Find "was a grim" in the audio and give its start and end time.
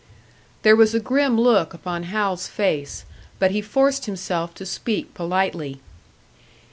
0.75-1.39